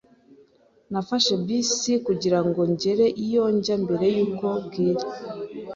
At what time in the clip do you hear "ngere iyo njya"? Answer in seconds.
2.71-3.75